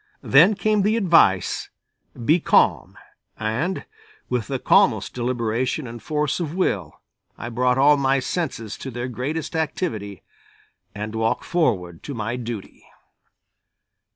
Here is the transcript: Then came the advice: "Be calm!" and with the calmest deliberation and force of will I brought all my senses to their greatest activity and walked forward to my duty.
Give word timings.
Then 0.23 0.55
came 0.55 0.81
the 0.81 0.97
advice: 0.97 1.69
"Be 2.25 2.39
calm!" 2.39 2.97
and 3.37 3.85
with 4.29 4.47
the 4.47 4.57
calmest 4.57 5.13
deliberation 5.13 5.85
and 5.85 6.01
force 6.01 6.39
of 6.39 6.55
will 6.55 6.99
I 7.37 7.49
brought 7.49 7.77
all 7.77 7.97
my 7.97 8.19
senses 8.19 8.79
to 8.79 8.89
their 8.89 9.07
greatest 9.07 9.55
activity 9.55 10.23
and 10.95 11.13
walked 11.13 11.45
forward 11.45 12.01
to 12.01 12.15
my 12.15 12.35
duty. 12.35 12.87